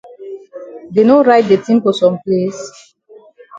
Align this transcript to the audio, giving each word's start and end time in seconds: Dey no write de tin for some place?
Dey 0.93 1.05
no 1.07 1.17
write 1.27 1.47
de 1.51 1.57
tin 1.65 1.77
for 1.85 1.93
some 2.01 2.17
place? 2.25 2.61